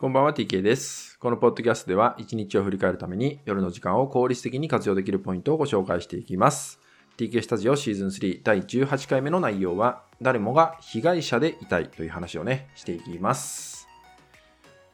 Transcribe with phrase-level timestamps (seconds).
[0.00, 1.18] こんばんは TK です。
[1.18, 6.80] このポッドキャストでは一日を振り返るために夜の時間を効率的に活用できるポイントをご紹介していきます。
[7.18, 13.88] TK スタジオシーズン3第18回目の内容は誰もが被害者でいたいという話をね、していきます。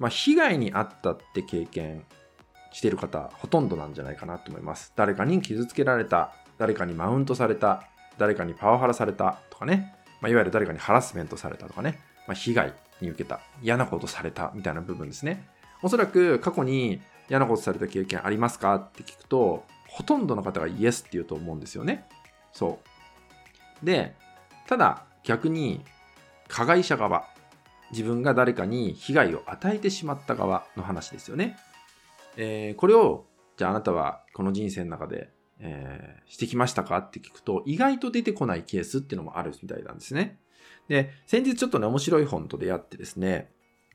[0.00, 2.02] まあ、被害に遭ったって経験
[2.72, 4.92] してる方ほとんどなんじゃないかなと思います。
[4.96, 7.84] 誰かに傷つけられた、誰かにマウントされた、
[8.18, 15.48] 誰かにパワハラされたとかね、まあ、いわゆる誰かにハラスメントされたとかね、まあ、被害に受けた、嫌なことされたみたいな部分ですね。
[15.82, 22.06] おそらく過去に嫌なことされた経験ありますかって聞くと、ほとんどの方がイエスって言うと思うんですよね。
[22.52, 22.80] そ
[23.82, 23.86] う。
[23.86, 24.14] で、
[24.66, 25.84] ただ逆に
[26.48, 27.28] 加害者側、
[27.90, 31.56] 自分が誰かに被害を与えてしまった側の話ですよね。
[32.36, 40.38] えーこれを、じゃああなたはこの人生の中で、えーしてきましたかって聞くと、意外と出てこないケースっていうのもあるみたいなんですね。
[40.88, 43.50] で、先日ちょっとね、面白い本と出会ってですね、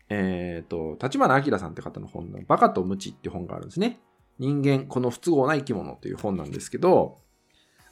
[0.09, 3.99] えっ、と、立花明さんって方の本の、バカと無知って本があるんですね。
[4.39, 7.17] 人間、この不都合な生き物という本なんですけど、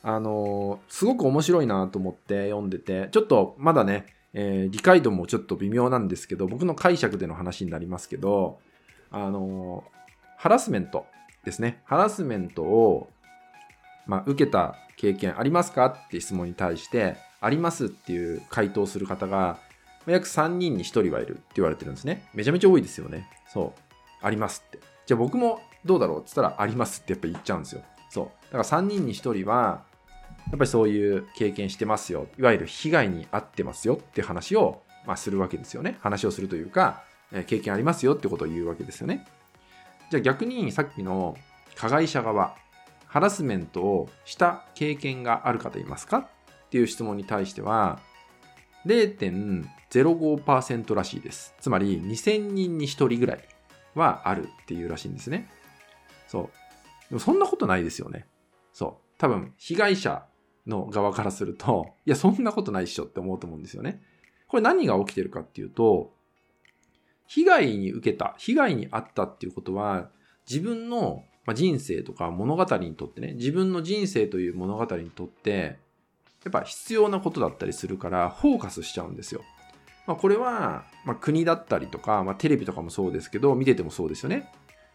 [0.01, 8.59] あのーすごく面白いなと思って読んでて、ちょっとまだね、えー理解度もちょっと微妙なんですけど、僕の解釈での話になりますけど、
[9.11, 9.83] あの
[10.37, 11.05] ハラスメント
[11.43, 11.81] ですね。
[11.85, 13.09] ハラスメントを、
[14.09, 19.59] まあ、受けた経験ありますかって質問に対して、ありますっていう回答する方が、
[20.07, 22.27] 約3人に1人はいるって言われてるんですね。
[22.33, 23.29] めちゃめちゃ多いですよね。
[23.53, 24.25] そう。
[24.25, 24.79] ありますって。
[25.05, 27.83] じゃあ僕もどうだろうって言ったら、ありますってやっぱ言っちゃうんですよ。
[28.09, 28.25] そう。
[28.51, 29.83] だから3人に1人は、
[30.47, 32.27] やっぱりそういう経験してますよ。
[32.39, 35.97] いわゆる被害に遭ってますよって話を、まあ、するわけですよね。
[36.01, 39.27] 話をするというか、え経験ありますよってことを言うわけですよね。
[40.09, 41.37] じゃあ逆にさっきの
[41.75, 42.55] 加害者側、
[43.09, 46.27] ハラスメントをした経験がある方いますかっ
[46.69, 47.99] ていう質問に対しては、
[48.85, 51.55] 0.05%らしいです。
[51.59, 53.43] つまり2000人に1人ぐらい
[53.95, 55.49] はあるっていうらしいんですね。
[56.27, 56.49] そう。
[57.09, 58.27] でもそんなことないですよね。
[58.71, 59.03] そう。
[59.17, 60.27] 多分、被害者
[60.67, 64.03] の側からすると、いや、そんなことないっしょって思うと思うんですよね。
[64.47, 66.13] これ何が起きてるかっていうと、
[67.25, 70.11] 被害に受けた、被害に遭ったっていうことは、
[70.47, 75.77] 自分のまあ人生とか物語にとってね、自分の人生という物語にとって、
[76.43, 79.41] やっぱ必要なことだったりするから、フォーカスしちゃうんですよ。
[80.07, 84.51] まあ、これは、まあ、国だったりとか、まあ、テレビとかもそうですけど、見ててもそうですよね。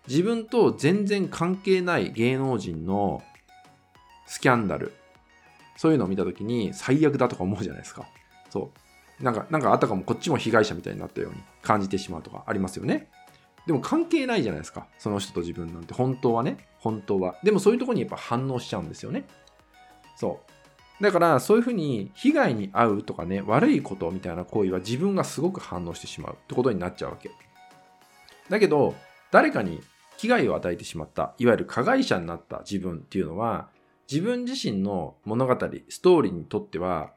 [0.08, 3.22] 自分と全然関係ない芸能人の
[4.26, 4.92] スキャンダル、
[5.76, 8.06] そういうのを見たときに最悪だとか思うじゃないですか。
[8.50, 8.72] そ
[9.20, 9.24] う。
[9.24, 13.08] なんか、なんかあたかもこっちも被害者みたいになったように感じてしまうとかありますよね。
[13.66, 14.86] でも関係ないじゃないですか。
[14.98, 15.94] その人と自分なんて。
[15.94, 16.58] 本当はね。
[16.78, 17.36] 本当は。
[17.42, 19.24] でもそういうとこにやっぱ反応しちゃうんですよね。
[20.16, 20.40] そ
[21.00, 21.02] う。
[21.02, 27.30] だからそういうふうに被害に遭うとかね、悪いことみたいな行為は自分がすごく反応してしまうってことになっちゃうわけ。
[28.48, 28.94] だけど、
[29.30, 29.80] 誰かに
[30.18, 33.68] 危害を与えてしまった、いわゆる加害者になった自分っていうのは、
[34.10, 35.54] 自分自身の物語、
[35.88, 37.12] ストーリーにとっては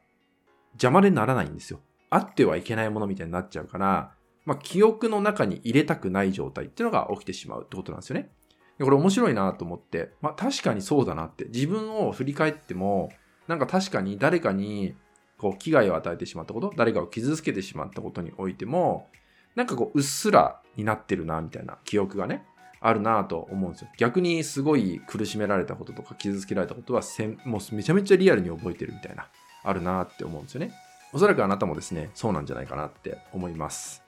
[0.72, 1.80] 邪魔でならないんですよ。
[2.10, 4.12] あってはいけないものみたいになっちゃうから、
[4.48, 8.30] まあ、記憶の中に入れたくない状態っていうのが起きてしまうってことなんですよね。
[8.78, 13.10] でこれ面白いなと思って、まあ、確かにそうだなって、自分を振り返っても、
[13.46, 14.94] なんか確かに誰かに
[15.36, 19.10] こう危害を与えてしまったこと、誰かを傷つけてしまったことにおいても、
[19.54, 22.46] なんかこううっすらになってるなみたいな記憶がね、
[22.80, 23.90] あるなと思うんですよ。
[23.98, 29.28] 逆にすごい苦しめられたこととか傷つけられたことはせんもうめちゃめちゃリアルに覚えてるみたいな、
[29.62, 30.72] あるなって思うんですよね。
[31.12, 34.07] おそらくあなたもですね、そうなんじゃないかなって思います。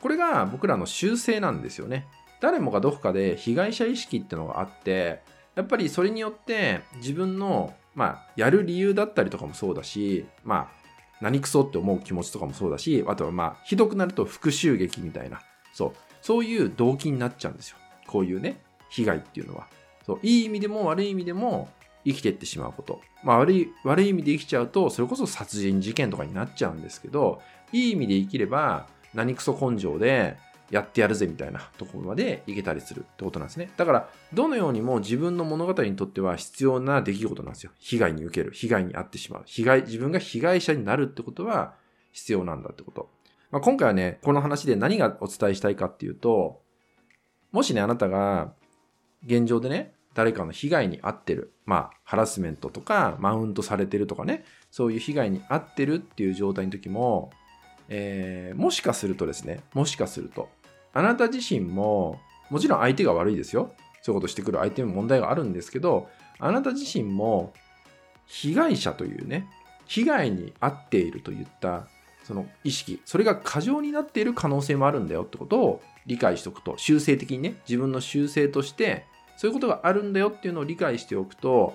[0.00, 2.06] これが僕らの習性なんですよね。
[2.40, 5.22] 誰もがどこかで被害者意識ってのがあって、
[5.56, 10.78] やっぱりそれによって自分の、まあ、やる理由だったりとかもそうだし、まあ、
[11.20, 15.40] 何クソって思う気持ちとかもそうだし、あとはまあ、ひどくなると復讐劇みたいな、
[15.72, 15.92] そう、
[16.22, 17.76] そういう動機になっちゃうんですよ。
[18.06, 19.66] こういうね、被害っていうのは。
[20.06, 21.68] そう、いい意味でも悪い意味でも
[22.04, 23.00] 生きてってしまうこと。
[23.24, 27.42] まあ悪い、悪い意味で生きちゃうと、それこそ殺人事件とかになっちゃうんですけど、
[27.72, 30.36] いい意味で生きれば、何クソ根性で
[30.70, 33.70] やってやるぜみたいなところまでいけたりするってことなんですね。
[33.76, 37.72] だから、どのようにも自分の物語にとっては必要な出来事なんですよ。
[37.78, 38.52] 被害に受ける。
[38.52, 39.42] 被害に遭ってしまう。
[39.46, 41.74] 被害、自分が被害者になるってことは
[42.12, 43.08] 必要なんだってこと。
[43.50, 46.60] まあ、今回はね、この話で何がお伝えしたいかっていうと、
[47.50, 48.52] もしね、あなたが
[49.24, 51.52] 現状でね、誰かの被害に遭ってる。
[51.64, 57.30] まあ、ハラスメントとか、マウントされてるとかね、そういう被害に遭ってるっていう状態の時も、
[57.88, 60.48] えーもしかするとですね、もしかすると、
[60.92, 62.20] あなた自身も、
[62.50, 63.72] もちろん相手が悪いですよ。
[64.02, 66.08] そういうことしてくる相手も問題があるんですけど、
[66.38, 67.52] あなた自身も、
[68.26, 69.48] 被害者というね、
[69.86, 71.88] 被害に遭っているといった、
[72.24, 79.06] その意識、それが過剰になっている可能性もあるんだよってことを理解しておくと、修正的にね、自分の修正として、
[79.36, 81.74] そういうことがあるんだよっていうのを理解しておくと、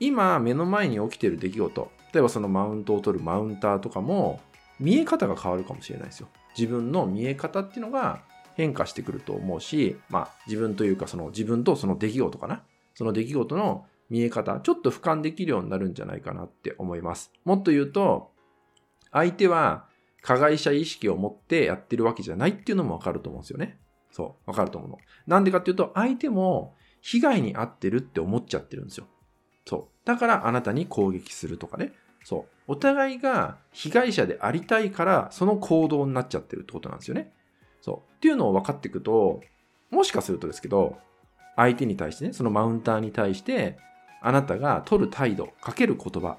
[0.00, 4.40] 今目の前に起きている出来事、例えばそのマウントを取るマウンターとかも、
[4.82, 6.28] 見え方が変わるかもしれないですよ。
[6.58, 8.22] 自分の見え方っていうのが
[8.54, 12.62] 変化してくると思うし、まあ自分というかその自分とその出来事かな？
[12.94, 17.32] その出来事の見え方、ちょっと俯瞰できるようになるんじゃないかなって思います。
[17.44, 18.32] もっと言うと、
[19.10, 19.86] 相手は
[20.20, 23.78] 加害者意識を持ってやってるわけじゃないっていうのもわかると思うんですよね。
[24.10, 24.98] そう、わかると思うの。
[25.26, 29.06] なんでかっていうと、相手も被害に遭ってるって思っちゃってるんですよ。
[29.66, 30.06] そう。
[30.06, 31.92] だからあなたに攻撃するとかね。
[32.24, 32.51] そう。
[32.66, 37.32] お互いが被害者でありたいから、その行動になっちゃってるってことなんですよね。
[37.80, 38.12] そう。
[38.16, 39.40] っていうのを分かっていくと、
[39.90, 40.98] もしかするとですけど、
[41.56, 43.78] 相手に対してね、そのマウンターに対して、
[44.20, 46.38] あなたが取る態度、かける言葉、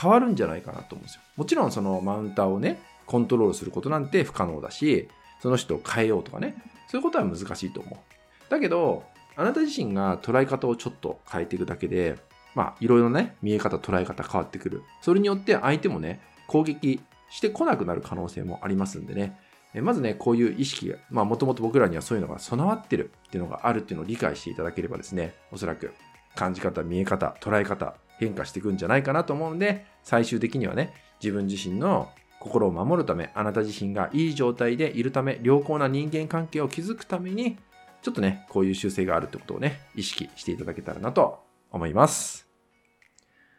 [0.00, 1.22] 変わるんじゃないかなと思うんですよ。
[1.36, 5.08] もちろんそのマウンターをね、コントロールすることなんて不可能だし、
[5.40, 6.56] その人を変えようとかね、
[6.88, 8.50] そういうことは難しいと思う。
[8.50, 9.04] だけど、
[9.36, 12.16] あなた自身が捉え方をちょっと変えていくだけで、
[12.56, 14.82] まあ、いろいろね、見え方、捉え方変わってくる。
[15.02, 19.38] それによって相手もね、攻撃してこなくなる可能性もありますんでね、
[19.74, 25.92] えまずね、こういう意識が、まあ、もともと僕らにはそういうのが備わってるっていうのがあるっていうのを理解していただければですね、おそらく
[26.34, 32.08] 感じ方、見え方、捉え方、変化していくんじゃないかなと思うんで、最終的にはね、自分自身の
[32.40, 37.58] 心を守るため、あなた自身がいい状態でいるため、良好な人間関係を築くために、
[38.00, 42.45] ちょっとね、こういう習性があるってことをね、意識していただけたらなと思います。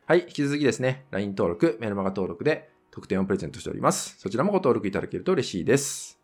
[0.08, 4.16] はい、引き続きですね、LINE 登録、メルマガ登録で特典をプレゼントしております。
[4.18, 6.18] そちらもご登録いただけると嬉しいです。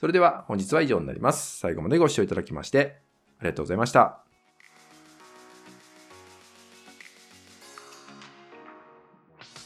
[0.00, 1.60] それでは本日は以上になります。
[1.60, 2.98] 最後までご視聴いただきまして
[3.38, 4.31] ありがとうございました。